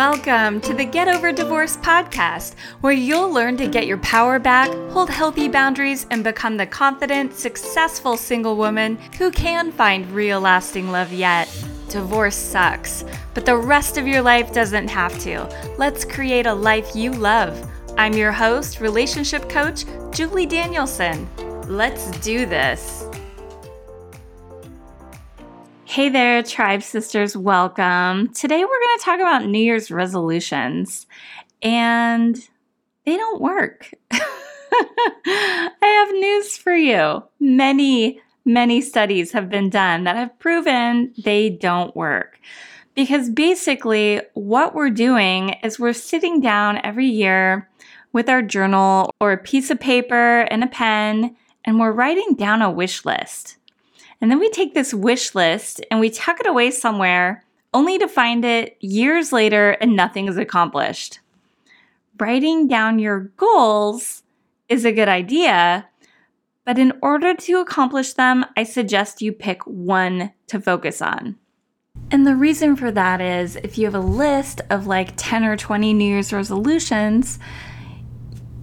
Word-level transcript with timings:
Welcome 0.00 0.62
to 0.62 0.72
the 0.72 0.86
Get 0.86 1.08
Over 1.08 1.30
Divorce 1.30 1.76
podcast, 1.76 2.54
where 2.80 2.94
you'll 2.94 3.30
learn 3.30 3.58
to 3.58 3.68
get 3.68 3.86
your 3.86 3.98
power 3.98 4.38
back, 4.38 4.70
hold 4.92 5.10
healthy 5.10 5.46
boundaries, 5.46 6.06
and 6.10 6.24
become 6.24 6.56
the 6.56 6.64
confident, 6.64 7.34
successful 7.34 8.16
single 8.16 8.56
woman 8.56 8.96
who 9.18 9.30
can 9.30 9.70
find 9.70 10.10
real 10.10 10.40
lasting 10.40 10.90
love 10.90 11.12
yet. 11.12 11.48
Divorce 11.90 12.34
sucks, 12.34 13.04
but 13.34 13.44
the 13.44 13.58
rest 13.58 13.98
of 13.98 14.08
your 14.08 14.22
life 14.22 14.54
doesn't 14.54 14.88
have 14.88 15.18
to. 15.18 15.46
Let's 15.76 16.06
create 16.06 16.46
a 16.46 16.54
life 16.54 16.96
you 16.96 17.10
love. 17.10 17.70
I'm 17.98 18.14
your 18.14 18.32
host, 18.32 18.80
relationship 18.80 19.50
coach, 19.50 19.84
Julie 20.12 20.46
Danielson. 20.46 21.28
Let's 21.66 22.10
do 22.20 22.46
this. 22.46 23.04
Hey 25.90 26.08
there, 26.08 26.40
Tribe 26.44 26.84
Sisters, 26.84 27.36
welcome. 27.36 28.32
Today 28.32 28.60
we're 28.62 28.68
going 28.68 28.98
to 28.98 29.04
talk 29.04 29.18
about 29.18 29.46
New 29.46 29.58
Year's 29.58 29.90
resolutions, 29.90 31.04
and 31.62 32.36
they 33.04 33.16
don't 33.16 33.40
work. 33.40 33.92
I 34.12 35.72
have 35.80 36.12
news 36.12 36.56
for 36.56 36.76
you. 36.76 37.24
Many, 37.40 38.20
many 38.44 38.80
studies 38.80 39.32
have 39.32 39.50
been 39.50 39.68
done 39.68 40.04
that 40.04 40.14
have 40.14 40.38
proven 40.38 41.12
they 41.24 41.50
don't 41.50 41.96
work. 41.96 42.38
Because 42.94 43.28
basically, 43.28 44.20
what 44.34 44.76
we're 44.76 44.90
doing 44.90 45.56
is 45.64 45.80
we're 45.80 45.92
sitting 45.92 46.40
down 46.40 46.78
every 46.84 47.08
year 47.08 47.68
with 48.12 48.28
our 48.28 48.42
journal 48.42 49.10
or 49.20 49.32
a 49.32 49.38
piece 49.38 49.72
of 49.72 49.80
paper 49.80 50.42
and 50.42 50.62
a 50.62 50.68
pen, 50.68 51.34
and 51.64 51.80
we're 51.80 51.90
writing 51.90 52.36
down 52.38 52.62
a 52.62 52.70
wish 52.70 53.04
list. 53.04 53.56
And 54.20 54.30
then 54.30 54.38
we 54.38 54.50
take 54.50 54.74
this 54.74 54.92
wish 54.92 55.34
list 55.34 55.80
and 55.90 55.98
we 55.98 56.10
tuck 56.10 56.40
it 56.40 56.46
away 56.46 56.70
somewhere 56.70 57.44
only 57.72 57.98
to 57.98 58.08
find 58.08 58.44
it 58.44 58.76
years 58.80 59.32
later 59.32 59.70
and 59.72 59.96
nothing 59.96 60.28
is 60.28 60.36
accomplished. 60.36 61.20
Writing 62.18 62.68
down 62.68 62.98
your 62.98 63.20
goals 63.36 64.22
is 64.68 64.84
a 64.84 64.92
good 64.92 65.08
idea, 65.08 65.88
but 66.64 66.78
in 66.78 66.92
order 67.00 67.34
to 67.34 67.60
accomplish 67.60 68.12
them, 68.12 68.44
I 68.56 68.64
suggest 68.64 69.22
you 69.22 69.32
pick 69.32 69.66
one 69.66 70.32
to 70.48 70.60
focus 70.60 71.00
on. 71.00 71.36
And 72.10 72.26
the 72.26 72.36
reason 72.36 72.76
for 72.76 72.90
that 72.90 73.20
is 73.20 73.56
if 73.56 73.78
you 73.78 73.84
have 73.84 73.94
a 73.94 74.00
list 74.00 74.60
of 74.70 74.86
like 74.86 75.14
10 75.16 75.44
or 75.44 75.56
20 75.56 75.94
New 75.94 76.04
Year's 76.04 76.32
resolutions, 76.32 77.38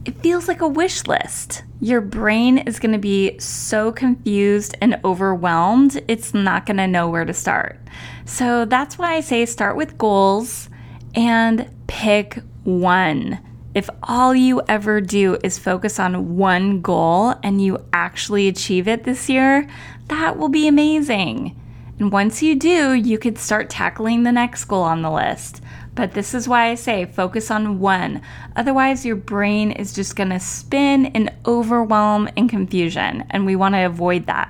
it 0.08 0.17
feels 0.19 0.47
like 0.47 0.61
a 0.61 0.67
wish 0.67 1.05
list. 1.05 1.63
Your 1.81 2.00
brain 2.00 2.59
is 2.59 2.80
going 2.80 2.94
to 2.94 2.97
be 2.97 3.38
so 3.39 3.91
confused 3.91 4.73
and 4.80 5.00
overwhelmed, 5.03 6.02
it's 6.08 6.33
not 6.33 6.66
going 6.66 6.77
to 6.77 6.88
know 6.88 7.09
where 7.09 7.25
to 7.25 7.33
start. 7.33 7.77
So 8.23 8.63
that's 8.63 8.97
why 8.97 9.16
I 9.16 9.19
say 9.19 9.45
start 9.45 9.75
with 9.75 9.97
goals 9.97 10.69
and 11.13 11.69
pick 11.88 12.39
one. 12.63 13.39
If 13.75 13.89
all 14.02 14.33
you 14.33 14.61
ever 14.69 15.02
do 15.02 15.38
is 15.44 15.59
focus 15.59 16.00
on 16.00 16.38
one 16.38 16.81
goal 16.81 17.35
and 17.44 17.61
you 17.61 17.78
actually 17.91 18.47
achieve 18.47 18.88
it 18.88 19.03
this 19.03 19.30
year, 19.30 19.67
that 20.08 20.38
will 20.38 20.50
be 20.50 20.69
amazing. 20.69 21.59
And 22.00 22.13
once 22.13 22.41
you 22.41 22.55
do, 22.55 22.94
you 22.94 23.17
could 23.17 23.38
start 23.38 23.69
tackling 23.69 24.23
the 24.23 24.31
next 24.31 24.66
goal 24.66 24.83
on 24.83 25.02
the 25.02 25.11
list. 25.11 25.61
But 25.98 26.14
this 26.14 26.36
is 26.36 26.48
why 26.48 26.67
I 26.67 26.76
say 26.76 27.06
focus 27.06 27.50
on 27.50 27.80
one. 27.80 28.22
Otherwise, 28.56 29.03
your 29.03 29.16
brain 29.16 29.72
is 29.72 29.94
just 29.94 30.16
going 30.16 30.30
to 30.30 30.40
spin 30.40 31.08
in 31.08 31.36
overwhelm 31.48 32.30
and 32.38 32.48
confusion, 32.48 33.26
and 33.31 33.48
we 33.48 33.56
want 33.56 33.73
to 33.73 33.86
avoid 33.86 34.28
that. 34.28 34.50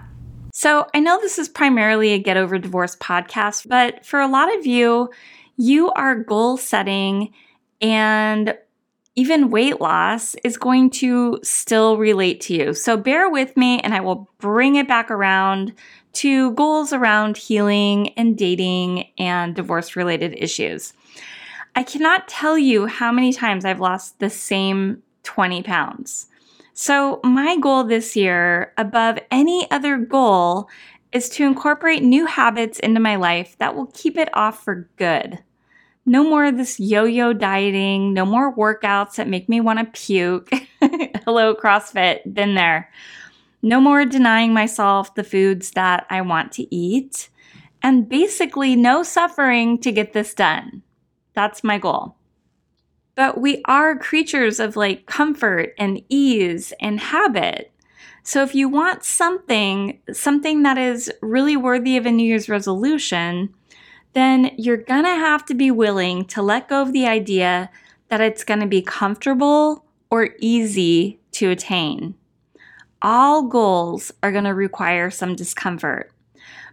So, 0.54 0.88
I 0.94 1.00
know 1.00 1.20
this 1.22 1.40
is 1.40 1.48
primarily 1.48 2.12
a 2.12 2.20
Get 2.20 2.36
Over 2.36 2.60
Divorce 2.60 2.98
podcast, 2.98 3.68
but 3.68 4.06
for 4.06 4.20
a 4.20 4.28
lot 4.28 4.56
of 4.58 4.66
you, 4.66 5.10
you 5.56 5.90
are 5.92 6.16
goal 6.16 6.58
setting 6.58 7.34
and 7.80 8.58
even 9.16 9.50
weight 9.50 9.80
loss 9.82 10.36
is 10.44 10.58
going 10.58 10.90
to 10.92 11.40
still 11.44 11.98
relate 11.98 12.42
to 12.42 12.54
you. 12.54 12.74
So 12.74 12.98
bear 12.98 13.30
with 13.30 13.58
me 13.58 13.80
and 13.80 13.96
I 13.96 14.00
will 14.00 14.30
bring 14.38 14.76
it 14.76 14.88
back 14.88 15.10
around 15.10 15.74
to 16.14 16.52
goals 16.52 16.94
around 16.94 17.38
healing 17.38 18.10
and 18.10 18.38
dating 18.38 19.08
and 19.18 19.56
divorce 19.56 19.96
related 19.96 20.36
issues. 20.38 20.94
I 21.78 21.84
cannot 21.84 22.28
tell 22.28 22.58
you 22.58 22.88
how 22.88 23.12
many 23.12 23.32
times 23.32 23.64
I've 23.64 23.80
lost 23.80 24.18
the 24.18 24.32
same 24.32 25.04
20 25.22 25.62
pounds. 25.62 26.26
So, 26.74 27.20
my 27.24 27.56
goal 27.60 27.84
this 27.84 28.16
year, 28.16 28.74
above 28.80 29.20
any 29.30 29.70
other 29.70 29.96
goal, 29.98 30.70
is 31.12 31.30
to 31.30 31.46
incorporate 31.46 32.02
new 32.02 32.26
habits 32.26 32.80
into 32.80 33.00
my 33.00 33.16
life 33.16 33.56
that 33.60 33.76
will 33.76 33.92
keep 33.94 34.18
it 34.18 34.30
off 34.34 34.64
for 34.64 34.90
good. 34.96 35.38
No 36.04 36.24
more 36.24 36.46
of 36.46 36.58
this 36.58 36.80
yo 36.80 37.04
yo 37.04 37.32
dieting, 37.32 38.12
no 38.12 38.26
more 38.26 38.56
workouts 38.56 39.18
that 39.18 39.28
make 39.28 39.48
me 39.48 39.62
want 39.62 39.78
to 39.78 39.86
puke. 39.86 40.50
Hello, 41.26 41.54
CrossFit, 41.54 42.34
been 42.34 42.56
there. 42.56 42.90
No 43.62 43.80
more 43.80 44.04
denying 44.04 44.52
myself 44.52 45.14
the 45.14 45.24
foods 45.24 45.70
that 45.72 46.08
I 46.10 46.22
want 46.22 46.54
to 46.54 46.76
eat. 46.76 47.30
And 47.84 48.10
basically, 48.10 48.76
no 48.76 49.04
suffering 49.04 49.78
to 49.82 49.92
get 49.92 50.14
this 50.14 50.34
done. 50.34 50.82
That's 51.38 51.64
my 51.64 51.78
goal. 51.78 52.16
But 53.14 53.40
we 53.40 53.62
are 53.66 53.96
creatures 53.96 54.60
of 54.60 54.76
like 54.76 55.06
comfort 55.06 55.76
and 55.78 56.02
ease 56.10 56.74
and 56.82 57.00
habit. 57.00 57.72
So 58.24 58.42
if 58.42 58.56
you 58.56 58.68
want 58.68 59.04
something, 59.04 60.00
something 60.12 60.64
that 60.64 60.80
is 60.80 61.12
really 61.22 61.56
worthy 61.56 61.96
of 61.96 62.08
a 62.08 62.12
New 62.12 62.24
Year's 62.24 62.50
resolution, 62.50 63.54
then 64.14 64.50
you're 64.58 64.78
gonna 64.78 65.14
have 65.14 65.46
to 65.46 65.54
be 65.54 65.70
willing 65.70 66.26
to 66.26 66.42
let 66.42 66.70
go 66.70 66.82
of 66.82 66.92
the 66.92 67.06
idea 67.06 67.70
that 68.08 68.20
it's 68.20 68.44
gonna 68.44 68.66
be 68.66 68.82
comfortable 68.82 69.86
or 70.10 70.30
easy 70.40 71.20
to 71.34 71.52
attain. 71.52 72.16
All 73.04 73.44
goals 73.44 74.12
are 74.24 74.32
gonna 74.32 74.56
require 74.56 75.12
some 75.12 75.36
discomfort. 75.36 76.12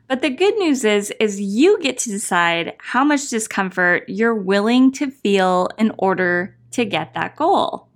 But 0.06 0.20
the 0.20 0.30
good 0.30 0.56
news 0.58 0.84
is 0.84 1.12
is 1.18 1.40
you 1.40 1.80
get 1.80 1.98
to 1.98 2.10
decide 2.10 2.74
how 2.78 3.04
much 3.04 3.30
discomfort 3.30 4.04
you're 4.08 4.34
willing 4.34 4.92
to 4.92 5.10
feel 5.10 5.68
in 5.78 5.92
order 5.98 6.56
to 6.72 6.84
get 6.84 7.14
that 7.14 7.36
goal. 7.36 7.88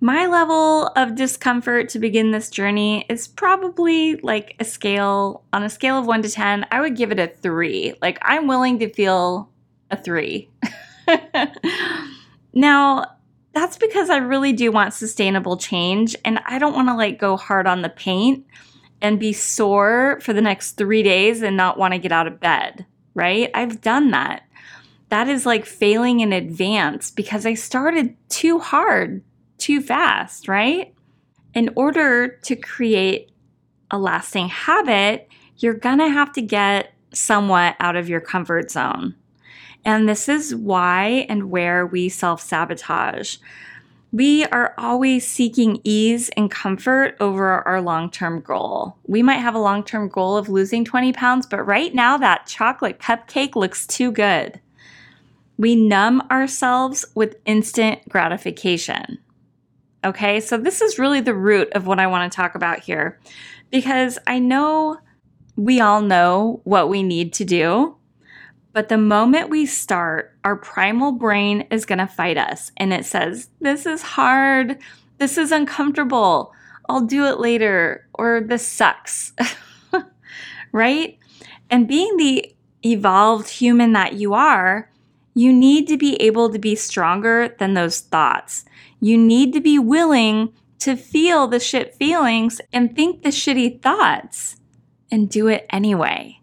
My 0.00 0.26
level 0.26 0.86
of 0.94 1.16
discomfort 1.16 1.88
to 1.90 1.98
begin 1.98 2.30
this 2.30 2.50
journey 2.50 3.04
is 3.08 3.26
probably 3.26 4.14
like 4.16 4.54
a 4.60 4.64
scale 4.64 5.42
on 5.52 5.64
a 5.64 5.68
scale 5.68 5.98
of 5.98 6.06
1 6.06 6.22
to 6.22 6.30
10, 6.30 6.66
I 6.70 6.80
would 6.80 6.96
give 6.96 7.10
it 7.10 7.18
a 7.18 7.26
3. 7.26 7.94
Like 8.00 8.18
I'm 8.22 8.46
willing 8.46 8.78
to 8.78 8.88
feel 8.88 9.50
a 9.90 9.96
3. 9.96 10.48
now, 12.54 13.04
that's 13.54 13.76
because 13.76 14.08
I 14.08 14.18
really 14.18 14.52
do 14.52 14.70
want 14.70 14.94
sustainable 14.94 15.56
change 15.56 16.14
and 16.24 16.38
I 16.46 16.60
don't 16.60 16.74
want 16.74 16.88
to 16.88 16.94
like 16.94 17.18
go 17.18 17.36
hard 17.36 17.66
on 17.66 17.82
the 17.82 17.88
paint 17.88 18.46
and 19.00 19.20
be 19.20 19.32
sore 19.32 20.18
for 20.22 20.32
the 20.32 20.40
next 20.40 20.72
three 20.72 21.02
days 21.02 21.42
and 21.42 21.56
not 21.56 21.78
want 21.78 21.94
to 21.94 21.98
get 21.98 22.12
out 22.12 22.26
of 22.26 22.40
bed, 22.40 22.86
right? 23.14 23.50
I've 23.54 23.80
done 23.80 24.10
that. 24.10 24.42
That 25.10 25.28
is 25.28 25.46
like 25.46 25.64
failing 25.64 26.20
in 26.20 26.32
advance 26.32 27.10
because 27.10 27.46
I 27.46 27.54
started 27.54 28.16
too 28.28 28.58
hard, 28.58 29.22
too 29.56 29.80
fast, 29.80 30.48
right? 30.48 30.94
In 31.54 31.70
order 31.76 32.28
to 32.28 32.56
create 32.56 33.30
a 33.90 33.98
lasting 33.98 34.48
habit, 34.48 35.28
you're 35.56 35.74
gonna 35.74 36.08
have 36.08 36.32
to 36.32 36.42
get 36.42 36.92
somewhat 37.12 37.76
out 37.80 37.96
of 37.96 38.08
your 38.08 38.20
comfort 38.20 38.70
zone. 38.70 39.14
And 39.84 40.08
this 40.08 40.28
is 40.28 40.54
why 40.54 41.26
and 41.28 41.50
where 41.50 41.86
we 41.86 42.08
self 42.08 42.42
sabotage. 42.42 43.38
We 44.10 44.46
are 44.46 44.74
always 44.78 45.26
seeking 45.26 45.80
ease 45.84 46.30
and 46.30 46.50
comfort 46.50 47.16
over 47.20 47.66
our 47.68 47.82
long 47.82 48.10
term 48.10 48.40
goal. 48.40 48.96
We 49.06 49.22
might 49.22 49.36
have 49.36 49.54
a 49.54 49.60
long 49.60 49.84
term 49.84 50.08
goal 50.08 50.36
of 50.36 50.48
losing 50.48 50.84
20 50.84 51.12
pounds, 51.12 51.46
but 51.46 51.62
right 51.64 51.94
now 51.94 52.16
that 52.16 52.46
chocolate 52.46 52.98
cupcake 52.98 53.54
looks 53.54 53.86
too 53.86 54.10
good. 54.10 54.60
We 55.58 55.76
numb 55.76 56.22
ourselves 56.30 57.04
with 57.14 57.36
instant 57.44 58.08
gratification. 58.08 59.18
Okay, 60.04 60.40
so 60.40 60.56
this 60.56 60.80
is 60.80 60.98
really 60.98 61.20
the 61.20 61.34
root 61.34 61.68
of 61.72 61.86
what 61.86 61.98
I 61.98 62.06
want 62.06 62.32
to 62.32 62.36
talk 62.36 62.54
about 62.54 62.80
here 62.80 63.18
because 63.70 64.18
I 64.26 64.38
know 64.38 64.98
we 65.56 65.80
all 65.80 66.00
know 66.00 66.60
what 66.64 66.88
we 66.88 67.02
need 67.02 67.34
to 67.34 67.44
do. 67.44 67.97
But 68.72 68.88
the 68.88 68.98
moment 68.98 69.50
we 69.50 69.66
start, 69.66 70.36
our 70.44 70.56
primal 70.56 71.12
brain 71.12 71.66
is 71.70 71.86
going 71.86 71.98
to 71.98 72.06
fight 72.06 72.36
us 72.36 72.70
and 72.76 72.92
it 72.92 73.04
says, 73.04 73.48
This 73.60 73.86
is 73.86 74.02
hard. 74.02 74.78
This 75.18 75.38
is 75.38 75.52
uncomfortable. 75.52 76.52
I'll 76.88 77.00
do 77.00 77.26
it 77.26 77.40
later. 77.40 78.06
Or 78.14 78.40
this 78.40 78.66
sucks. 78.66 79.32
right? 80.72 81.18
And 81.70 81.88
being 81.88 82.16
the 82.16 82.54
evolved 82.84 83.48
human 83.48 83.92
that 83.92 84.14
you 84.14 84.34
are, 84.34 84.90
you 85.34 85.52
need 85.52 85.86
to 85.88 85.96
be 85.96 86.16
able 86.16 86.50
to 86.50 86.58
be 86.58 86.74
stronger 86.74 87.54
than 87.58 87.74
those 87.74 88.00
thoughts. 88.00 88.64
You 89.00 89.16
need 89.16 89.52
to 89.52 89.60
be 89.60 89.78
willing 89.78 90.52
to 90.80 90.96
feel 90.96 91.46
the 91.46 91.60
shit 91.60 91.94
feelings 91.94 92.60
and 92.72 92.94
think 92.94 93.22
the 93.22 93.30
shitty 93.30 93.82
thoughts 93.82 94.56
and 95.10 95.28
do 95.28 95.48
it 95.48 95.66
anyway. 95.70 96.37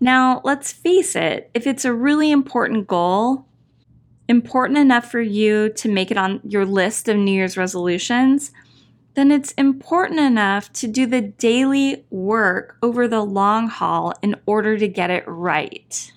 Now, 0.00 0.40
let's 0.44 0.72
face 0.72 1.16
it, 1.16 1.50
if 1.54 1.66
it's 1.66 1.84
a 1.84 1.92
really 1.92 2.30
important 2.30 2.86
goal, 2.86 3.46
important 4.28 4.78
enough 4.78 5.10
for 5.10 5.20
you 5.20 5.70
to 5.70 5.90
make 5.90 6.10
it 6.10 6.16
on 6.16 6.40
your 6.44 6.64
list 6.64 7.08
of 7.08 7.16
New 7.16 7.32
Year's 7.32 7.56
resolutions, 7.56 8.52
then 9.14 9.32
it's 9.32 9.52
important 9.52 10.20
enough 10.20 10.72
to 10.74 10.86
do 10.86 11.04
the 11.06 11.22
daily 11.22 12.04
work 12.10 12.76
over 12.82 13.08
the 13.08 13.22
long 13.22 13.68
haul 13.68 14.12
in 14.22 14.36
order 14.46 14.78
to 14.78 14.86
get 14.86 15.10
it 15.10 15.24
right. 15.26 16.12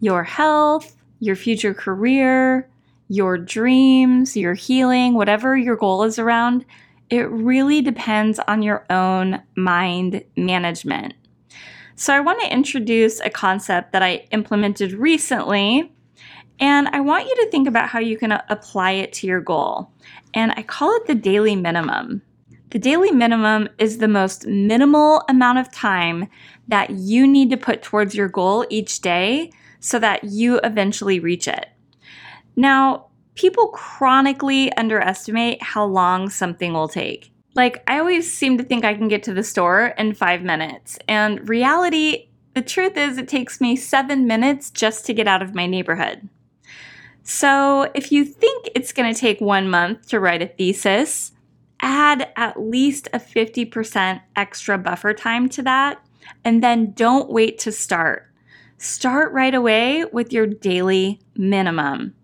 Your 0.00 0.24
health, 0.24 0.96
your 1.20 1.36
future 1.36 1.74
career, 1.74 2.68
your 3.08 3.38
dreams, 3.38 4.36
your 4.36 4.54
healing, 4.54 5.14
whatever 5.14 5.56
your 5.56 5.76
goal 5.76 6.02
is 6.02 6.18
around, 6.18 6.64
it 7.08 7.30
really 7.30 7.80
depends 7.80 8.38
on 8.40 8.62
your 8.62 8.84
own 8.90 9.40
mind 9.56 10.24
management. 10.36 11.14
So, 12.00 12.14
I 12.14 12.20
want 12.20 12.40
to 12.42 12.52
introduce 12.52 13.18
a 13.18 13.28
concept 13.28 13.90
that 13.90 14.04
I 14.04 14.28
implemented 14.30 14.92
recently, 14.92 15.92
and 16.60 16.86
I 16.86 17.00
want 17.00 17.26
you 17.26 17.34
to 17.34 17.50
think 17.50 17.66
about 17.66 17.88
how 17.88 17.98
you 17.98 18.16
can 18.16 18.30
uh, 18.30 18.40
apply 18.48 18.92
it 18.92 19.12
to 19.14 19.26
your 19.26 19.40
goal. 19.40 19.90
And 20.32 20.52
I 20.52 20.62
call 20.62 20.94
it 20.94 21.08
the 21.08 21.16
daily 21.16 21.56
minimum. 21.56 22.22
The 22.70 22.78
daily 22.78 23.10
minimum 23.10 23.68
is 23.78 23.98
the 23.98 24.06
most 24.06 24.46
minimal 24.46 25.24
amount 25.28 25.58
of 25.58 25.72
time 25.72 26.28
that 26.68 26.90
you 26.90 27.26
need 27.26 27.50
to 27.50 27.56
put 27.56 27.82
towards 27.82 28.14
your 28.14 28.28
goal 28.28 28.64
each 28.70 29.00
day 29.00 29.50
so 29.80 29.98
that 29.98 30.22
you 30.22 30.60
eventually 30.62 31.18
reach 31.18 31.48
it. 31.48 31.66
Now, 32.54 33.06
people 33.34 33.70
chronically 33.70 34.72
underestimate 34.74 35.60
how 35.64 35.84
long 35.84 36.28
something 36.28 36.72
will 36.72 36.88
take. 36.88 37.32
Like, 37.54 37.82
I 37.86 37.98
always 37.98 38.32
seem 38.32 38.58
to 38.58 38.64
think 38.64 38.84
I 38.84 38.94
can 38.94 39.08
get 39.08 39.22
to 39.24 39.34
the 39.34 39.42
store 39.42 39.94
in 39.98 40.14
five 40.14 40.42
minutes. 40.42 40.98
And 41.08 41.48
reality, 41.48 42.28
the 42.54 42.62
truth 42.62 42.96
is, 42.96 43.18
it 43.18 43.28
takes 43.28 43.60
me 43.60 43.76
seven 43.76 44.26
minutes 44.26 44.70
just 44.70 45.06
to 45.06 45.14
get 45.14 45.28
out 45.28 45.42
of 45.42 45.54
my 45.54 45.66
neighborhood. 45.66 46.28
So, 47.22 47.90
if 47.94 48.10
you 48.10 48.24
think 48.24 48.70
it's 48.74 48.92
going 48.92 49.12
to 49.12 49.20
take 49.20 49.40
one 49.40 49.68
month 49.68 50.08
to 50.08 50.20
write 50.20 50.42
a 50.42 50.46
thesis, 50.46 51.32
add 51.80 52.32
at 52.36 52.60
least 52.60 53.08
a 53.12 53.18
50% 53.18 54.20
extra 54.36 54.78
buffer 54.78 55.12
time 55.12 55.48
to 55.50 55.62
that, 55.62 56.02
and 56.44 56.62
then 56.62 56.92
don't 56.92 57.30
wait 57.30 57.58
to 57.60 57.72
start. 57.72 58.30
Start 58.78 59.32
right 59.32 59.54
away 59.54 60.04
with 60.04 60.32
your 60.32 60.46
daily 60.46 61.20
minimum. 61.36 62.14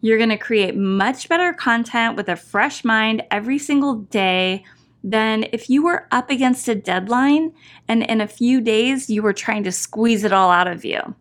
You're 0.00 0.18
going 0.18 0.30
to 0.30 0.38
create 0.38 0.76
much 0.76 1.28
better 1.28 1.52
content 1.52 2.16
with 2.16 2.28
a 2.28 2.36
fresh 2.36 2.84
mind 2.84 3.24
every 3.30 3.58
single 3.58 3.96
day 3.96 4.64
than 5.02 5.46
if 5.52 5.70
you 5.70 5.82
were 5.82 6.06
up 6.10 6.30
against 6.30 6.68
a 6.68 6.74
deadline 6.74 7.52
and 7.88 8.02
in 8.02 8.20
a 8.20 8.28
few 8.28 8.60
days 8.60 9.08
you 9.08 9.22
were 9.22 9.32
trying 9.32 9.64
to 9.64 9.72
squeeze 9.72 10.24
it 10.24 10.32
all 10.32 10.50
out 10.50 10.68
of 10.68 10.84
you. 10.84 11.14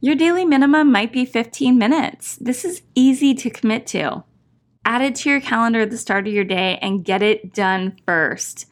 Your 0.00 0.14
daily 0.14 0.44
minimum 0.44 0.92
might 0.92 1.12
be 1.12 1.24
15 1.24 1.78
minutes. 1.78 2.36
This 2.36 2.64
is 2.64 2.82
easy 2.94 3.34
to 3.34 3.50
commit 3.50 3.86
to. 3.88 4.24
Add 4.84 5.02
it 5.02 5.14
to 5.16 5.30
your 5.30 5.40
calendar 5.40 5.80
at 5.80 5.90
the 5.90 5.98
start 5.98 6.28
of 6.28 6.32
your 6.32 6.44
day 6.44 6.78
and 6.80 7.04
get 7.04 7.22
it 7.22 7.54
done 7.54 7.96
first. 8.06 8.66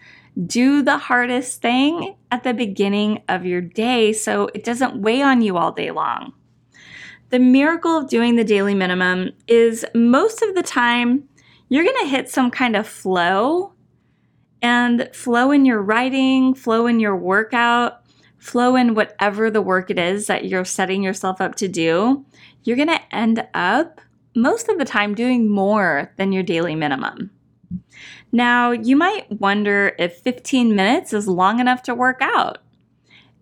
Do 0.47 0.83
the 0.83 0.99
hardest 0.99 1.63
thing 1.63 2.17
at 2.31 2.45
the 2.45 2.55
beginning 2.55 3.23
of 3.29 3.47
your 3.47 3.61
day 3.61 4.13
so 4.13 4.49
it 4.55 4.65
doesn't 4.65 5.01
weigh 5.01 5.23
on 5.23 5.43
you 5.43 5.57
all 5.57 5.73
day 5.73 5.91
long. 5.91 6.35
The 7.35 7.41
miracle 7.41 7.99
of 7.99 8.09
doing 8.09 8.37
the 8.37 8.45
daily 8.45 8.75
minimum 8.75 9.33
is 9.49 9.85
most 9.93 10.41
of 10.41 10.55
the 10.55 10.63
time 10.63 11.29
you're 11.69 11.83
going 11.83 12.05
to 12.05 12.09
hit 12.09 12.29
some 12.29 12.49
kind 12.49 12.77
of 12.77 12.87
flow 12.87 13.73
and 14.63 15.11
flow 15.13 15.51
in 15.51 15.65
your 15.65 15.83
writing, 15.83 16.55
flow 16.55 16.87
in 16.87 17.01
your 17.01 17.17
workout, 17.17 18.05
flow 18.39 18.77
in 18.77 18.95
whatever 18.95 19.51
the 19.51 19.61
work 19.61 19.91
it 19.91 19.99
is 19.99 20.29
that 20.29 20.45
you're 20.45 20.65
setting 20.65 21.03
yourself 21.03 21.41
up 21.41 21.57
to 21.57 21.67
do. 21.67 22.25
You're 22.63 22.77
going 22.77 22.87
to 22.87 23.13
end 23.13 23.45
up 23.53 24.01
most 24.37 24.69
of 24.69 24.79
the 24.79 24.85
time 24.85 25.13
doing 25.17 25.51
more 25.51 26.13
than 26.17 26.31
your 26.31 26.45
daily 26.45 26.77
minimum. 26.77 27.33
Now, 28.31 28.71
you 28.71 28.95
might 28.95 29.41
wonder 29.41 29.97
if 29.99 30.19
15 30.19 30.77
minutes 30.77 31.13
is 31.13 31.27
long 31.27 31.59
enough 31.59 31.83
to 31.83 31.97
work 31.97 32.19
out 32.21 32.59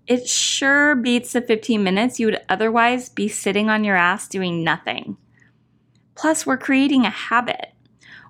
it 0.06 0.28
sure 0.28 0.96
beats 0.96 1.32
the 1.32 1.43
15 1.43 1.82
minutes 1.82 2.19
you 2.19 2.26
would 2.26 2.40
otherwise 2.49 3.08
be 3.08 3.28
sitting 3.28 3.70
on 3.70 3.84
your 3.84 3.96
ass 3.96 4.28
doing 4.28 4.64
nothing. 4.64 5.16
Plus, 6.14 6.44
we're 6.44 6.58
creating 6.58 7.04
a 7.04 7.10
habit. 7.10 7.72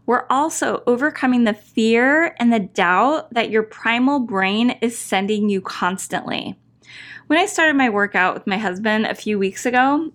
We're 0.05 0.27
also 0.29 0.83
overcoming 0.87 1.45
the 1.45 1.55
fear 1.55 2.35
and 2.39 2.53
the 2.53 2.61
doubt 2.61 3.33
that 3.35 3.51
your 3.51 3.63
primal 3.63 4.21
brain 4.21 4.71
is 4.83 4.99
sending 4.99 5.49
you 5.49 5.61
constantly. 5.61 6.59
When 7.29 7.39
I 7.39 7.47
started 7.47 7.77
my 7.77 7.89
workout 7.89 8.35
with 8.35 8.47
my 8.47 8.59
husband 8.59 9.07
a 9.07 9.15
few 9.15 9.39
weeks 9.39 9.65
ago, 9.65 10.11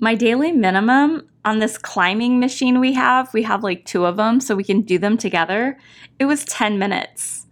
my 0.00 0.14
daily 0.14 0.52
minimum 0.52 1.28
on 1.44 1.58
this 1.58 1.78
climbing 1.78 2.38
machine 2.38 2.78
we 2.78 2.92
have, 2.92 3.32
we 3.32 3.42
have 3.42 3.64
like 3.64 3.84
two 3.84 4.04
of 4.04 4.16
them 4.16 4.40
so 4.40 4.54
we 4.54 4.64
can 4.64 4.82
do 4.82 4.98
them 4.98 5.16
together, 5.16 5.78
it 6.18 6.26
was 6.26 6.44
10 6.44 6.78
minutes. 6.78 7.46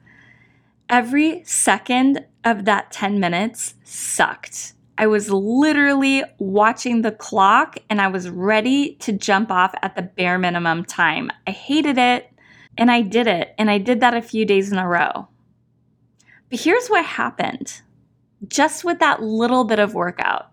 Every 0.91 1.43
second 1.44 2.25
of 2.49 2.65
that 2.65 2.91
10 2.91 3.21
minutes 3.21 3.75
sucked. 3.85 4.75
I 4.97 5.06
was 5.06 5.31
literally 5.31 6.25
watching 6.39 7.03
the 7.03 7.12
clock 7.12 7.77
and 7.89 8.00
I 8.00 8.09
was 8.09 8.29
ready 8.29 8.97
to 8.97 9.12
jump 9.12 9.50
off 9.50 9.73
at 9.83 9.95
the 9.95 10.03
bare 10.03 10.39
minimum 10.39 10.85
time. 10.85 11.31
I 11.47 11.53
hated 11.53 11.99
it 11.99 12.33
and 12.77 12.91
I 12.91 13.03
did 13.03 13.27
it. 13.27 13.55
And 13.59 13.71
I 13.71 13.79
did 13.79 14.00
that 14.00 14.15
a 14.15 14.23
few 14.23 14.45
days 14.45 14.73
in 14.73 14.79
a 14.79 14.89
row. 14.89 15.29
But 16.50 16.61
here's 16.61 16.89
what 16.89 17.05
happened 17.05 17.83
just 18.47 18.85
with 18.85 19.00
that 19.00 19.23
little 19.23 19.65
bit 19.65 19.79
of 19.79 19.95
workout, 19.95 20.50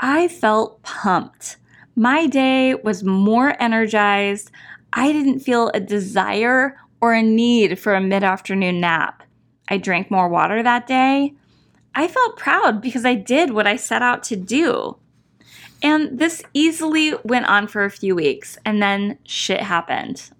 I 0.00 0.28
felt 0.28 0.82
pumped. 0.82 1.56
My 1.96 2.26
day 2.26 2.74
was 2.74 3.04
more 3.04 3.60
energized. 3.62 4.50
I 4.92 5.12
didn't 5.12 5.40
feel 5.40 5.70
a 5.72 5.80
desire 5.80 6.76
or 7.00 7.12
a 7.12 7.22
need 7.22 7.78
for 7.78 7.94
a 7.94 8.00
mid 8.00 8.24
afternoon 8.24 8.80
nap. 8.80 9.23
I 9.68 9.78
drank 9.78 10.10
more 10.10 10.28
water 10.28 10.62
that 10.62 10.86
day. 10.86 11.34
I 11.94 12.08
felt 12.08 12.36
proud 12.36 12.80
because 12.80 13.04
I 13.04 13.14
did 13.14 13.52
what 13.52 13.66
I 13.66 13.76
set 13.76 14.02
out 14.02 14.22
to 14.24 14.36
do. 14.36 14.96
And 15.82 16.18
this 16.18 16.42
easily 16.54 17.14
went 17.24 17.46
on 17.46 17.66
for 17.66 17.84
a 17.84 17.90
few 17.90 18.14
weeks 18.14 18.56
and 18.64 18.82
then 18.82 19.18
shit 19.24 19.60
happened. 19.60 20.30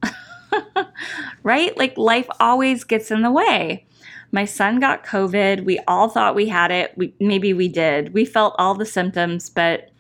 right? 1.42 1.76
Like 1.76 1.96
life 1.98 2.28
always 2.40 2.84
gets 2.84 3.10
in 3.10 3.22
the 3.22 3.30
way. 3.30 3.86
My 4.32 4.44
son 4.44 4.80
got 4.80 5.04
COVID. 5.04 5.64
We 5.64 5.78
all 5.86 6.08
thought 6.08 6.34
we 6.34 6.48
had 6.48 6.70
it. 6.70 6.93
We, 6.96 7.14
maybe 7.20 7.52
we 7.52 7.69
did. 7.69 8.14
We 8.14 8.24
felt 8.24 8.56
all 8.58 8.74
the 8.74 8.86
symptoms, 8.86 9.48
but 9.48 9.90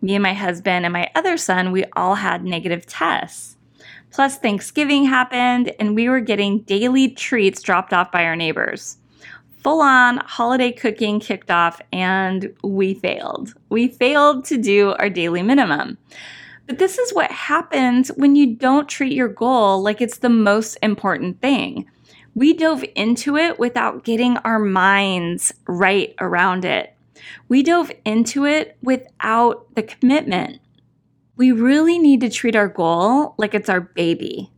me 0.00 0.14
and 0.14 0.22
my 0.22 0.34
husband 0.34 0.86
and 0.86 0.92
my 0.92 1.10
other 1.14 1.36
son, 1.36 1.72
we 1.72 1.84
all 1.94 2.14
had 2.14 2.44
negative 2.44 2.86
tests. 2.86 3.56
Plus, 4.12 4.36
Thanksgiving 4.36 5.04
happened, 5.04 5.72
and 5.80 5.94
we 5.94 6.08
were 6.08 6.20
getting 6.20 6.60
daily 6.60 7.08
treats 7.08 7.62
dropped 7.62 7.94
off 7.94 8.12
by 8.12 8.24
our 8.24 8.36
neighbors. 8.36 8.98
Full 9.62 9.80
on 9.80 10.18
holiday 10.18 10.70
cooking 10.70 11.18
kicked 11.18 11.50
off, 11.50 11.80
and 11.92 12.54
we 12.62 12.92
failed. 12.94 13.54
We 13.70 13.88
failed 13.88 14.44
to 14.46 14.58
do 14.58 14.92
our 14.98 15.08
daily 15.08 15.42
minimum. 15.42 15.96
But 16.66 16.78
this 16.78 16.98
is 16.98 17.14
what 17.14 17.30
happens 17.30 18.08
when 18.10 18.36
you 18.36 18.54
don't 18.54 18.88
treat 18.88 19.14
your 19.14 19.28
goal 19.28 19.82
like 19.82 20.02
it's 20.02 20.18
the 20.18 20.28
most 20.28 20.76
important 20.82 21.40
thing. 21.40 21.86
We 22.34 22.52
dove 22.52 22.84
into 22.94 23.36
it 23.36 23.58
without 23.58 24.04
getting 24.04 24.36
our 24.38 24.58
minds 24.58 25.54
right 25.66 26.14
around 26.20 26.66
it. 26.66 26.94
We 27.48 27.62
dove 27.62 27.90
into 28.04 28.44
it 28.44 28.76
without 28.82 29.74
the 29.74 29.82
commitment 29.82 30.60
we 31.36 31.52
really 31.52 31.98
need 31.98 32.20
to 32.20 32.28
treat 32.28 32.56
our 32.56 32.68
goal 32.68 33.34
like 33.38 33.54
it's 33.54 33.68
our 33.68 33.80
baby. 33.80 34.50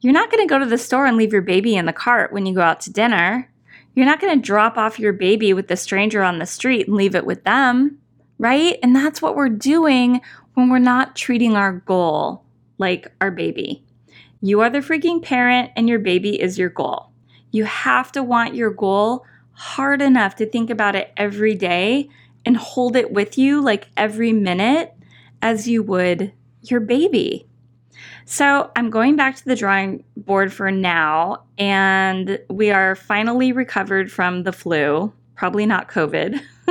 You're 0.00 0.14
not 0.14 0.30
going 0.30 0.46
to 0.46 0.50
go 0.50 0.58
to 0.58 0.66
the 0.66 0.78
store 0.78 1.06
and 1.06 1.16
leave 1.16 1.32
your 1.32 1.42
baby 1.42 1.76
in 1.76 1.84
the 1.84 1.92
cart 1.92 2.32
when 2.32 2.46
you 2.46 2.54
go 2.54 2.62
out 2.62 2.80
to 2.80 2.92
dinner. 2.92 3.50
You're 3.94 4.06
not 4.06 4.20
going 4.20 4.34
to 4.34 4.46
drop 4.46 4.78
off 4.78 4.98
your 4.98 5.12
baby 5.12 5.52
with 5.52 5.68
the 5.68 5.76
stranger 5.76 6.22
on 6.22 6.38
the 6.38 6.46
street 6.46 6.86
and 6.86 6.96
leave 6.96 7.14
it 7.14 7.26
with 7.26 7.44
them, 7.44 7.98
right? 8.38 8.78
And 8.82 8.96
that's 8.96 9.20
what 9.20 9.36
we're 9.36 9.50
doing 9.50 10.22
when 10.54 10.70
we're 10.70 10.78
not 10.78 11.16
treating 11.16 11.54
our 11.54 11.72
goal 11.72 12.44
like 12.78 13.12
our 13.20 13.30
baby. 13.30 13.84
You 14.40 14.62
are 14.62 14.70
the 14.70 14.78
freaking 14.78 15.22
parent, 15.22 15.70
and 15.76 15.86
your 15.86 15.98
baby 15.98 16.40
is 16.40 16.58
your 16.58 16.70
goal. 16.70 17.10
You 17.50 17.64
have 17.64 18.10
to 18.12 18.22
want 18.22 18.54
your 18.54 18.70
goal 18.70 19.26
hard 19.52 20.00
enough 20.00 20.36
to 20.36 20.46
think 20.46 20.70
about 20.70 20.96
it 20.96 21.12
every 21.18 21.54
day 21.54 22.08
and 22.46 22.56
hold 22.56 22.96
it 22.96 23.12
with 23.12 23.36
you 23.36 23.60
like 23.60 23.88
every 23.98 24.32
minute 24.32 24.94
as 25.42 25.68
you 25.68 25.82
would 25.82 26.32
your 26.62 26.80
baby. 26.80 27.46
So 28.24 28.70
I'm 28.76 28.90
going 28.90 29.16
back 29.16 29.36
to 29.36 29.44
the 29.44 29.56
drawing 29.56 30.04
board 30.16 30.52
for 30.52 30.70
now, 30.70 31.42
and 31.58 32.38
we 32.48 32.70
are 32.70 32.94
finally 32.94 33.52
recovered 33.52 34.12
from 34.12 34.44
the 34.44 34.52
flu, 34.52 35.12
probably 35.34 35.66
not 35.66 35.88
COVID. 35.88 36.40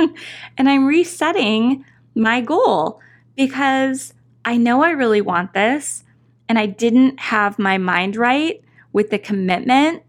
and 0.58 0.68
I'm 0.68 0.86
resetting 0.86 1.84
my 2.14 2.40
goal 2.40 3.00
because 3.36 4.14
I 4.44 4.56
know 4.56 4.82
I 4.82 4.90
really 4.90 5.20
want 5.20 5.52
this, 5.52 6.04
and 6.48 6.58
I 6.58 6.66
didn't 6.66 7.20
have 7.20 7.58
my 7.58 7.78
mind 7.78 8.16
right 8.16 8.62
with 8.92 9.10
the 9.10 9.18
commitment 9.18 10.02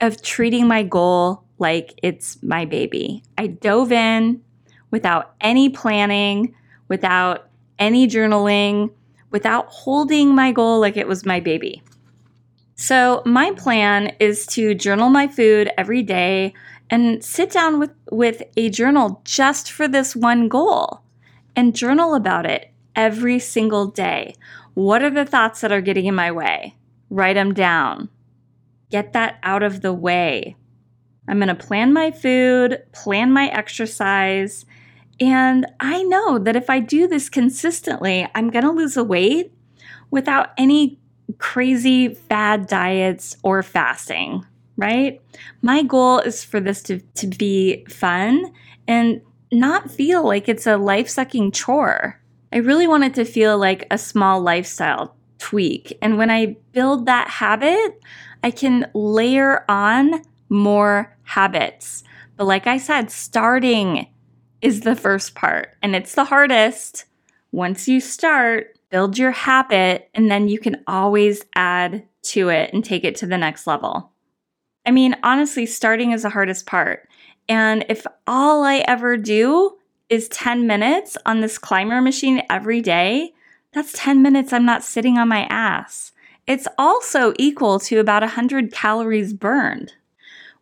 of 0.00 0.22
treating 0.22 0.66
my 0.66 0.82
goal 0.82 1.44
like 1.58 1.98
it's 2.02 2.42
my 2.42 2.64
baby. 2.64 3.22
I 3.38 3.46
dove 3.48 3.92
in 3.92 4.42
without 4.90 5.34
any 5.40 5.68
planning, 5.68 6.54
without 6.88 7.48
any 7.82 8.06
journaling 8.06 8.92
without 9.30 9.66
holding 9.66 10.32
my 10.34 10.52
goal 10.52 10.78
like 10.78 10.96
it 10.96 11.08
was 11.08 11.26
my 11.26 11.40
baby. 11.40 11.82
So, 12.76 13.22
my 13.26 13.50
plan 13.52 14.14
is 14.20 14.46
to 14.48 14.74
journal 14.74 15.10
my 15.10 15.26
food 15.26 15.68
every 15.76 16.02
day 16.02 16.54
and 16.90 17.24
sit 17.24 17.50
down 17.50 17.80
with, 17.80 17.90
with 18.10 18.42
a 18.56 18.70
journal 18.70 19.20
just 19.24 19.72
for 19.72 19.88
this 19.88 20.14
one 20.14 20.48
goal 20.48 21.00
and 21.56 21.74
journal 21.74 22.14
about 22.14 22.46
it 22.46 22.70
every 22.94 23.40
single 23.40 23.86
day. 23.86 24.36
What 24.74 25.02
are 25.02 25.10
the 25.10 25.24
thoughts 25.24 25.60
that 25.60 25.72
are 25.72 25.80
getting 25.80 26.06
in 26.06 26.14
my 26.14 26.30
way? 26.30 26.76
Write 27.10 27.34
them 27.34 27.52
down. 27.52 28.08
Get 28.90 29.12
that 29.12 29.38
out 29.42 29.64
of 29.64 29.80
the 29.80 29.92
way. 29.92 30.54
I'm 31.28 31.38
going 31.38 31.48
to 31.48 31.54
plan 31.54 31.92
my 31.92 32.10
food, 32.12 32.82
plan 32.92 33.32
my 33.32 33.48
exercise, 33.48 34.64
and 35.20 35.66
I 35.80 36.02
know 36.02 36.38
that 36.38 36.56
if 36.56 36.70
I 36.70 36.80
do 36.80 37.06
this 37.06 37.28
consistently, 37.28 38.28
I'm 38.34 38.50
going 38.50 38.64
to 38.64 38.70
lose 38.70 38.96
a 38.96 39.04
weight 39.04 39.52
without 40.10 40.50
any 40.58 40.98
crazy 41.38 42.14
fad 42.14 42.66
diets 42.66 43.36
or 43.42 43.62
fasting, 43.62 44.44
right? 44.76 45.20
My 45.60 45.82
goal 45.82 46.18
is 46.20 46.44
for 46.44 46.60
this 46.60 46.82
to, 46.84 47.00
to 47.00 47.26
be 47.26 47.84
fun 47.88 48.52
and 48.88 49.20
not 49.50 49.90
feel 49.90 50.24
like 50.26 50.48
it's 50.48 50.66
a 50.66 50.76
life 50.76 51.08
sucking 51.08 51.52
chore. 51.52 52.20
I 52.52 52.58
really 52.58 52.86
want 52.86 53.04
it 53.04 53.14
to 53.14 53.24
feel 53.24 53.58
like 53.58 53.86
a 53.90 53.98
small 53.98 54.40
lifestyle 54.40 55.16
tweak. 55.38 55.96
And 56.02 56.18
when 56.18 56.30
I 56.30 56.56
build 56.72 57.06
that 57.06 57.28
habit, 57.28 58.00
I 58.42 58.50
can 58.50 58.90
layer 58.94 59.64
on 59.70 60.22
more 60.48 61.16
habits. 61.22 62.04
But 62.36 62.46
like 62.46 62.66
I 62.66 62.78
said, 62.78 63.10
starting 63.10 64.06
is 64.62 64.80
the 64.80 64.96
first 64.96 65.34
part, 65.34 65.76
and 65.82 65.94
it's 65.94 66.14
the 66.14 66.24
hardest. 66.24 67.04
Once 67.50 67.88
you 67.88 68.00
start, 68.00 68.78
build 68.90 69.18
your 69.18 69.32
habit, 69.32 70.08
and 70.14 70.30
then 70.30 70.48
you 70.48 70.58
can 70.58 70.82
always 70.86 71.44
add 71.54 72.04
to 72.22 72.48
it 72.48 72.72
and 72.72 72.84
take 72.84 73.04
it 73.04 73.16
to 73.16 73.26
the 73.26 73.36
next 73.36 73.66
level. 73.66 74.10
I 74.86 74.90
mean, 74.90 75.16
honestly, 75.22 75.66
starting 75.66 76.12
is 76.12 76.22
the 76.22 76.30
hardest 76.30 76.66
part. 76.66 77.08
And 77.48 77.84
if 77.88 78.06
all 78.26 78.64
I 78.64 78.84
ever 78.86 79.16
do 79.16 79.76
is 80.08 80.28
10 80.28 80.66
minutes 80.66 81.16
on 81.26 81.40
this 81.40 81.58
climber 81.58 82.00
machine 82.00 82.42
every 82.48 82.80
day, 82.80 83.34
that's 83.72 83.92
10 83.94 84.22
minutes 84.22 84.52
I'm 84.52 84.64
not 84.64 84.84
sitting 84.84 85.18
on 85.18 85.28
my 85.28 85.44
ass. 85.44 86.12
It's 86.46 86.68
also 86.78 87.32
equal 87.38 87.78
to 87.80 87.98
about 87.98 88.22
100 88.22 88.72
calories 88.72 89.32
burned. 89.32 89.94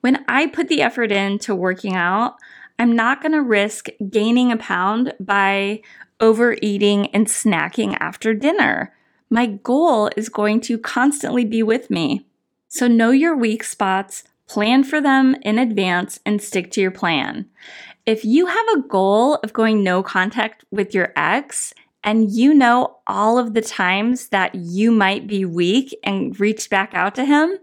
When 0.00 0.24
I 0.28 0.46
put 0.46 0.68
the 0.68 0.82
effort 0.82 1.12
into 1.12 1.54
working 1.54 1.94
out, 1.94 2.36
I'm 2.80 2.96
not 2.96 3.20
going 3.20 3.32
to 3.32 3.42
risk 3.42 3.88
gaining 4.08 4.50
a 4.50 4.56
pound 4.56 5.12
by 5.20 5.82
overeating 6.18 7.08
and 7.08 7.26
snacking 7.26 7.94
after 8.00 8.32
dinner. 8.32 8.94
My 9.28 9.46
goal 9.48 10.08
is 10.16 10.30
going 10.30 10.62
to 10.62 10.78
constantly 10.78 11.44
be 11.44 11.62
with 11.62 11.90
me. 11.90 12.26
So 12.68 12.88
know 12.88 13.10
your 13.10 13.36
weak 13.36 13.64
spots, 13.64 14.24
plan 14.48 14.82
for 14.82 14.98
them 14.98 15.36
in 15.42 15.58
advance, 15.58 16.20
and 16.24 16.40
stick 16.40 16.70
to 16.70 16.80
your 16.80 16.90
plan. 16.90 17.50
If 18.06 18.24
you 18.24 18.46
have 18.46 18.66
a 18.74 18.80
goal 18.88 19.34
of 19.34 19.52
going 19.52 19.84
no 19.84 20.02
contact 20.02 20.64
with 20.70 20.94
your 20.94 21.12
ex, 21.16 21.74
and 22.02 22.30
you 22.30 22.54
know 22.54 22.96
all 23.06 23.38
of 23.38 23.52
the 23.52 23.60
times 23.60 24.28
that 24.28 24.54
you 24.54 24.90
might 24.90 25.26
be 25.26 25.44
weak 25.44 25.94
and 26.02 26.40
reach 26.40 26.70
back 26.70 26.94
out 26.94 27.14
to 27.16 27.26
him, 27.26 27.58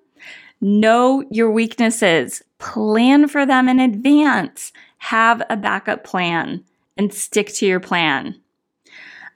know 0.61 1.25
your 1.31 1.49
weaknesses, 1.49 2.43
plan 2.59 3.27
for 3.27 3.47
them 3.47 3.67
in 3.67 3.79
advance, 3.79 4.71
have 4.97 5.41
a 5.49 5.57
backup 5.57 6.03
plan, 6.03 6.63
and 6.97 7.13
stick 7.13 7.53
to 7.55 7.65
your 7.65 7.79
plan. 7.79 8.35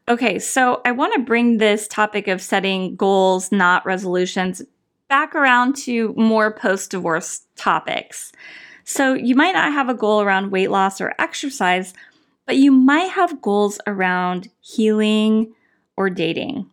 Okay, 0.08 0.40
so 0.40 0.82
I 0.84 0.92
want 0.92 1.14
to 1.14 1.20
bring 1.20 1.58
this 1.58 1.88
topic 1.88 2.28
of 2.28 2.42
setting 2.42 2.96
goals, 2.96 3.52
not 3.52 3.86
resolutions, 3.86 4.62
back 5.08 5.36
around 5.36 5.76
to 5.76 6.14
more 6.18 6.52
post 6.52 6.92
divorce 6.92 7.42
topics. 7.56 8.32
So 8.84 9.14
you 9.14 9.36
might 9.36 9.54
not 9.54 9.72
have 9.72 9.90
a 9.90 9.94
goal 9.94 10.22
around 10.22 10.52
weight 10.52 10.72
loss 10.72 11.00
or 11.00 11.14
exercise, 11.20 11.94
but 12.46 12.58
you 12.58 12.72
might 12.72 13.12
have 13.12 13.42
goals 13.42 13.80
around 13.88 14.50
healing 14.62 15.54
or 15.96 16.10
dating. 16.10 16.70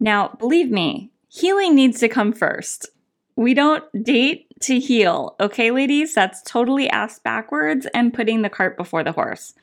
Now, 0.00 0.28
believe 0.38 0.70
me, 0.70 1.10
healing 1.28 1.74
needs 1.74 2.00
to 2.00 2.08
come 2.08 2.32
first. 2.32 2.88
We 3.36 3.54
don't 3.54 3.84
date 4.02 4.47
to 4.60 4.78
heal, 4.78 5.36
okay, 5.40 5.70
ladies? 5.70 6.14
That's 6.14 6.42
totally 6.42 6.88
ass 6.90 7.18
backwards 7.18 7.86
and 7.94 8.14
putting 8.14 8.42
the 8.42 8.50
cart 8.50 8.76
before 8.76 9.04
the 9.04 9.12
horse. 9.12 9.54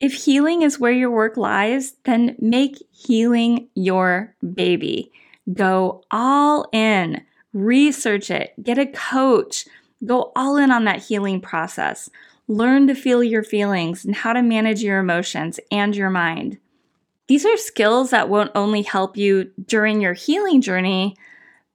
If 0.00 0.14
healing 0.14 0.62
is 0.62 0.78
where 0.78 0.92
your 0.92 1.10
work 1.10 1.36
lies, 1.36 1.94
then 2.04 2.36
make 2.38 2.82
healing 2.90 3.68
your 3.74 4.34
baby. 4.54 5.12
Go 5.52 6.02
all 6.10 6.68
in, 6.72 7.22
research 7.52 8.30
it, 8.30 8.54
get 8.62 8.78
a 8.78 8.86
coach, 8.86 9.66
go 10.04 10.32
all 10.34 10.56
in 10.56 10.70
on 10.70 10.84
that 10.84 11.02
healing 11.02 11.40
process. 11.40 12.08
Learn 12.48 12.86
to 12.86 12.94
feel 12.94 13.22
your 13.22 13.44
feelings 13.44 14.04
and 14.04 14.14
how 14.14 14.32
to 14.32 14.42
manage 14.42 14.82
your 14.82 14.98
emotions 14.98 15.60
and 15.70 15.94
your 15.94 16.10
mind. 16.10 16.58
These 17.28 17.46
are 17.46 17.56
skills 17.56 18.10
that 18.10 18.28
won't 18.28 18.50
only 18.56 18.82
help 18.82 19.16
you 19.16 19.52
during 19.66 20.00
your 20.00 20.14
healing 20.14 20.60
journey, 20.60 21.16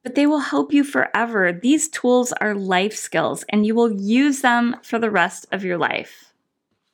but 0.05 0.13
they 0.13 0.27
will 0.27 0.39
help 0.39 0.71
you 0.71 0.83
forever. 0.83 1.51
These 1.51 1.89
tools 1.89 2.31
are 2.33 2.53
life 2.53 2.95
skills 2.95 3.43
and 3.49 3.65
you 3.65 3.73
will 3.73 3.91
use 3.91 4.41
them 4.41 4.75
for 4.83 4.99
the 4.99 5.09
rest 5.09 5.47
of 5.51 5.65
your 5.65 5.79
life. 5.79 6.31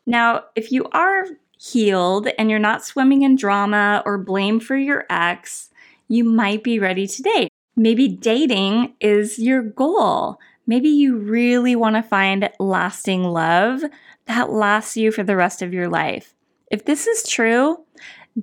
Now, 0.05 0.45
if 0.55 0.71
you 0.71 0.85
are 0.93 1.25
healed 1.59 2.29
and 2.39 2.49
you're 2.49 2.57
not 2.57 2.85
swimming 2.85 3.23
in 3.23 3.35
drama 3.35 4.01
or 4.05 4.17
blame 4.17 4.61
for 4.61 4.77
your 4.77 5.05
ex, 5.09 5.69
you 6.07 6.23
might 6.23 6.63
be 6.63 6.79
ready 6.79 7.05
to 7.05 7.21
date. 7.21 7.49
Maybe 7.75 8.07
dating 8.07 8.93
is 9.01 9.37
your 9.37 9.61
goal. 9.61 10.37
Maybe 10.65 10.87
you 10.87 11.17
really 11.17 11.75
want 11.75 11.97
to 11.97 12.03
find 12.03 12.49
lasting 12.59 13.25
love 13.25 13.83
that 14.27 14.51
lasts 14.51 14.95
you 14.95 15.11
for 15.11 15.23
the 15.23 15.35
rest 15.35 15.61
of 15.61 15.73
your 15.73 15.89
life. 15.89 16.33
If 16.71 16.85
this 16.85 17.07
is 17.07 17.29
true, 17.29 17.83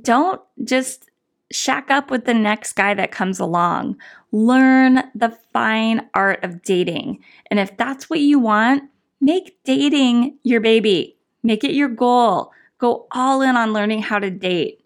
don't 0.02 0.42
just 0.62 1.08
shack 1.50 1.90
up 1.90 2.10
with 2.10 2.24
the 2.24 2.34
next 2.34 2.74
guy 2.74 2.94
that 2.94 3.10
comes 3.10 3.40
along. 3.40 3.96
Learn 4.32 5.02
the 5.14 5.36
fine 5.52 6.08
art 6.14 6.44
of 6.44 6.62
dating. 6.62 7.24
And 7.50 7.58
if 7.58 7.76
that's 7.76 8.10
what 8.10 8.20
you 8.20 8.38
want, 8.38 8.84
make 9.20 9.58
dating 9.64 10.38
your 10.42 10.60
baby. 10.60 11.16
Make 11.42 11.64
it 11.64 11.72
your 11.72 11.88
goal. 11.88 12.52
Go 12.78 13.06
all 13.10 13.42
in 13.42 13.56
on 13.56 13.72
learning 13.72 14.02
how 14.02 14.18
to 14.18 14.30
date. 14.30 14.84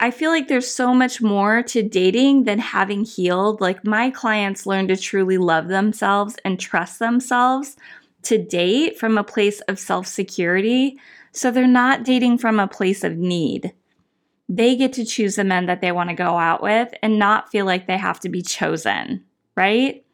I 0.00 0.10
feel 0.10 0.30
like 0.30 0.48
there's 0.48 0.70
so 0.70 0.92
much 0.92 1.22
more 1.22 1.62
to 1.62 1.82
dating 1.82 2.44
than 2.44 2.58
having 2.58 3.04
healed. 3.04 3.60
Like 3.60 3.86
my 3.86 4.10
clients 4.10 4.66
learn 4.66 4.88
to 4.88 4.96
truly 4.96 5.38
love 5.38 5.68
themselves 5.68 6.36
and 6.44 6.58
trust 6.58 6.98
themselves 6.98 7.76
to 8.22 8.38
date 8.38 8.98
from 8.98 9.16
a 9.16 9.24
place 9.24 9.60
of 9.62 9.78
self 9.78 10.06
security. 10.06 10.98
So 11.32 11.50
they're 11.50 11.66
not 11.66 12.04
dating 12.04 12.38
from 12.38 12.58
a 12.58 12.68
place 12.68 13.04
of 13.04 13.16
need. 13.16 13.72
They 14.56 14.76
get 14.76 14.92
to 14.94 15.04
choose 15.04 15.34
the 15.34 15.44
men 15.44 15.66
that 15.66 15.80
they 15.80 15.90
want 15.90 16.10
to 16.10 16.14
go 16.14 16.38
out 16.38 16.62
with 16.62 16.92
and 17.02 17.18
not 17.18 17.50
feel 17.50 17.66
like 17.66 17.86
they 17.86 17.98
have 17.98 18.20
to 18.20 18.28
be 18.28 18.40
chosen, 18.40 19.24
right? 19.56 20.04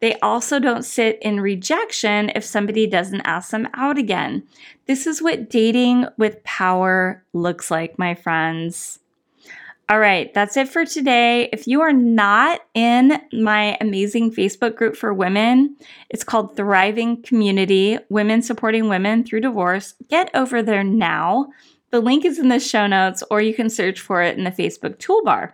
They 0.00 0.14
also 0.20 0.58
don't 0.58 0.84
sit 0.84 1.18
in 1.22 1.40
rejection 1.40 2.30
if 2.34 2.44
somebody 2.44 2.86
doesn't 2.86 3.22
ask 3.22 3.50
them 3.50 3.66
out 3.74 3.96
again. 3.96 4.46
This 4.86 5.06
is 5.06 5.22
what 5.22 5.48
dating 5.48 6.06
with 6.18 6.44
power 6.44 7.24
looks 7.32 7.70
like, 7.70 7.98
my 7.98 8.14
friends. 8.14 9.00
All 9.88 9.98
right, 9.98 10.32
that's 10.34 10.58
it 10.58 10.68
for 10.68 10.84
today. 10.84 11.48
If 11.50 11.66
you 11.66 11.80
are 11.80 11.94
not 11.94 12.60
in 12.74 13.18
my 13.32 13.78
amazing 13.80 14.32
Facebook 14.32 14.76
group 14.76 14.96
for 14.96 15.14
women, 15.14 15.76
it's 16.10 16.24
called 16.24 16.56
Thriving 16.56 17.22
Community 17.22 17.98
Women 18.10 18.42
Supporting 18.42 18.90
Women 18.90 19.24
Through 19.24 19.40
Divorce. 19.40 19.94
Get 20.10 20.30
over 20.34 20.62
there 20.62 20.84
now. 20.84 21.48
The 21.90 22.00
link 22.00 22.24
is 22.24 22.38
in 22.38 22.48
the 22.48 22.60
show 22.60 22.86
notes, 22.86 23.22
or 23.30 23.40
you 23.40 23.54
can 23.54 23.70
search 23.70 24.00
for 24.00 24.22
it 24.22 24.36
in 24.36 24.44
the 24.44 24.50
Facebook 24.50 24.98
toolbar. 24.98 25.52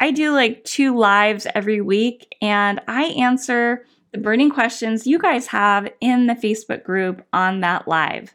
I 0.00 0.10
do 0.10 0.32
like 0.32 0.64
two 0.64 0.96
lives 0.96 1.46
every 1.54 1.80
week, 1.80 2.34
and 2.42 2.80
I 2.88 3.04
answer 3.04 3.86
the 4.12 4.18
burning 4.18 4.50
questions 4.50 5.06
you 5.06 5.18
guys 5.18 5.46
have 5.48 5.88
in 6.00 6.26
the 6.26 6.34
Facebook 6.34 6.84
group 6.84 7.24
on 7.32 7.60
that 7.60 7.88
live. 7.88 8.34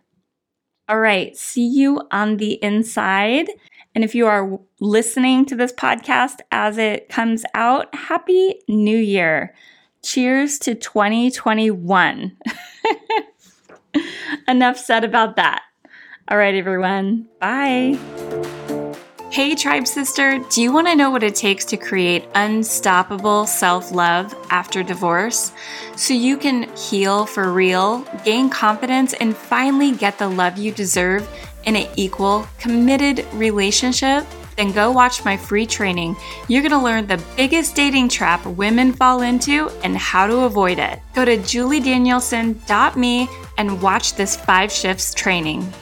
All 0.88 1.00
right, 1.00 1.38
see 1.38 1.68
you 1.68 2.02
on 2.12 2.38
the 2.38 2.54
inside. 2.64 3.50
And 3.94 4.04
if 4.04 4.16
you 4.16 4.28
are 4.28 4.60
listening 4.80 5.46
to 5.46 5.56
this 5.56 5.72
podcast 5.74 6.40
as 6.52 6.78
it 6.78 7.10
comes 7.10 7.44
out, 7.54 7.94
Happy 7.94 8.62
New 8.68 8.98
Year. 8.98 9.54
Cheers 10.04 10.58
to 10.60 10.76
2021. 10.76 12.38
Enough 14.48 14.78
said 14.78 15.04
about 15.04 15.36
that. 15.36 15.62
All 16.30 16.38
right, 16.38 16.54
everyone. 16.54 17.26
Bye. 17.40 17.98
Hey, 19.32 19.56
Tribe 19.56 19.88
Sister, 19.88 20.40
do 20.52 20.62
you 20.62 20.72
want 20.72 20.86
to 20.86 20.96
know 20.96 21.10
what 21.10 21.24
it 21.24 21.34
takes 21.34 21.66
to 21.66 21.78
create 21.78 22.28
unstoppable 22.36 23.48
self 23.48 23.92
love 23.92 24.36
after 24.52 24.84
divorce 24.84 25.52
so 25.96 26.14
you 26.14 26.38
can 26.38 26.70
heal 26.76 27.26
for 27.26 27.52
real, 27.52 28.06
gain 28.24 28.52
confidence, 28.52 29.14
and 29.14 29.36
finally 29.36 29.92
get 29.92 30.20
the 30.20 30.30
love 30.30 30.56
you 30.56 30.72
deserve 30.72 31.28
in 31.66 31.76
an 31.76 31.88
equal, 31.96 32.46
committed 32.60 33.26
relationship? 33.34 34.24
then 34.56 34.72
go 34.74 34.92
watch 34.92 35.24
my 35.24 35.38
free 35.38 35.66
training. 35.66 36.18
You're 36.50 36.62
going 36.62 36.74
to 36.74 36.78
learn 36.80 37.08
the 37.08 37.24
biggest 37.38 37.76
dating 37.78 38.10
trap 38.10 38.46
women 38.46 38.92
fall 38.92 39.22
into 39.22 39.70
and 39.86 39.96
how 39.96 40.28
to 40.28 40.40
avoid 40.40 40.80
it. 40.80 41.00
Go 41.16 41.24
to 41.24 41.38
juliedanielson.me 41.38 43.30
and 43.58 43.82
watch 43.82 44.16
this 44.16 44.36
five 44.36 44.70
shifts 44.70 45.14
training. 45.14 45.74